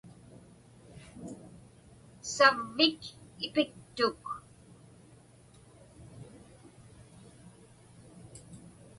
Savvik 2.35 3.01
ipiktuk. 3.45 4.21